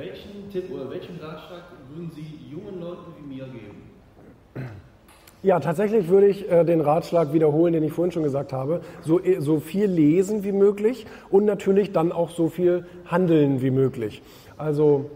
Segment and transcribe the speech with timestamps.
[0.00, 1.62] welchen Tipp oder welchen Ratschlag
[1.94, 3.82] würden Sie jungen Leuten wie mir geben?
[5.42, 8.80] Ja, tatsächlich würde ich äh, den Ratschlag wiederholen, den ich vorhin schon gesagt habe.
[9.02, 13.70] So, äh, so viel lesen wie möglich und natürlich dann auch so viel handeln wie
[13.70, 14.22] möglich.
[14.56, 15.10] Also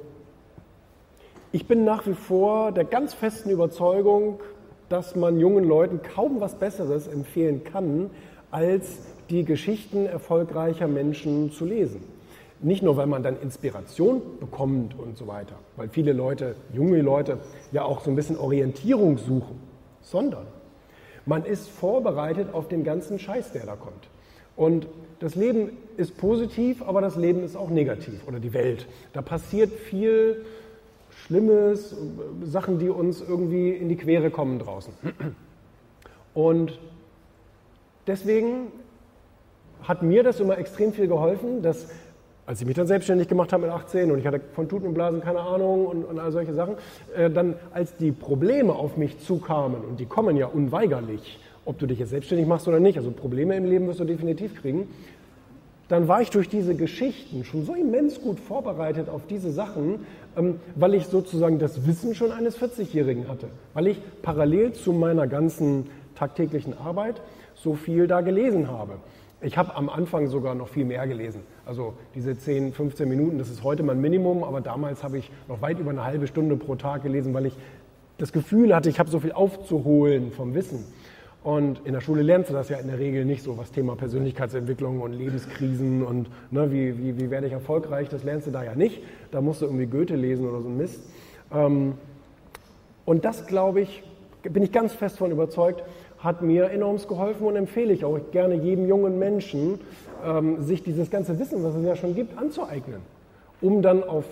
[1.52, 4.40] ich bin nach wie vor der ganz festen Überzeugung,
[4.88, 8.10] dass man jungen Leuten kaum was Besseres empfehlen kann,
[8.50, 8.98] als
[9.30, 12.02] die Geschichten erfolgreicher Menschen zu lesen.
[12.60, 17.38] Nicht nur, weil man dann Inspiration bekommt und so weiter, weil viele Leute, junge Leute,
[17.72, 19.60] ja auch so ein bisschen Orientierung suchen
[20.04, 20.46] sondern
[21.26, 24.08] man ist vorbereitet auf den ganzen Scheiß, der da kommt.
[24.56, 24.86] Und
[25.18, 28.86] das Leben ist positiv, aber das Leben ist auch negativ oder die Welt.
[29.12, 30.44] Da passiert viel
[31.10, 31.96] Schlimmes,
[32.44, 34.92] Sachen, die uns irgendwie in die Quere kommen draußen.
[36.34, 36.78] Und
[38.06, 38.68] deswegen
[39.82, 41.88] hat mir das immer extrem viel geholfen, dass
[42.46, 44.94] als ich mich dann selbstständig gemacht habe mit 18 und ich hatte von Tuten und
[44.94, 46.74] Blasen keine Ahnung und, und all solche Sachen,
[47.16, 51.86] äh, dann als die Probleme auf mich zukamen, und die kommen ja unweigerlich, ob du
[51.86, 54.88] dich jetzt selbstständig machst oder nicht, also Probleme im Leben wirst du definitiv kriegen,
[55.88, 60.60] dann war ich durch diese Geschichten schon so immens gut vorbereitet auf diese Sachen, ähm,
[60.74, 65.86] weil ich sozusagen das Wissen schon eines 40-Jährigen hatte, weil ich parallel zu meiner ganzen
[66.14, 67.20] tagtäglichen Arbeit
[67.54, 68.94] so viel da gelesen habe.
[69.40, 71.42] Ich habe am Anfang sogar noch viel mehr gelesen.
[71.66, 75.60] Also diese 10, 15 Minuten, das ist heute mein Minimum, aber damals habe ich noch
[75.60, 77.54] weit über eine halbe Stunde pro Tag gelesen, weil ich
[78.18, 80.84] das Gefühl hatte, ich habe so viel aufzuholen vom Wissen.
[81.42, 83.96] Und in der Schule lernst du das ja in der Regel nicht so, was Thema
[83.96, 88.64] Persönlichkeitsentwicklung und Lebenskrisen und ne, wie, wie, wie werde ich erfolgreich, das lernst du da
[88.64, 89.02] ja nicht.
[89.30, 91.02] Da musst du irgendwie Goethe lesen oder so ein Mist.
[91.52, 91.94] Ähm,
[93.04, 94.02] und das, glaube ich,
[94.42, 95.82] bin ich ganz fest von überzeugt,
[96.24, 99.78] hat mir enorm geholfen und empfehle ich auch gerne jedem jungen Menschen,
[100.24, 103.00] ähm, sich dieses ganze Wissen, was es ja schon gibt, anzueignen,
[103.60, 104.24] um dann auf,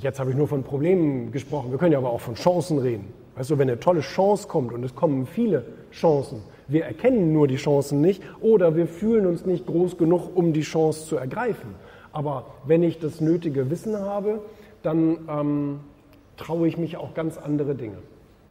[0.00, 3.12] jetzt habe ich nur von Problemen gesprochen, wir können ja aber auch von Chancen reden.
[3.34, 7.48] Weißt du, wenn eine tolle Chance kommt und es kommen viele Chancen, wir erkennen nur
[7.48, 11.74] die Chancen nicht oder wir fühlen uns nicht groß genug, um die Chance zu ergreifen.
[12.12, 14.40] Aber wenn ich das nötige Wissen habe,
[14.82, 15.80] dann ähm,
[16.36, 17.98] traue ich mich auch ganz andere Dinge.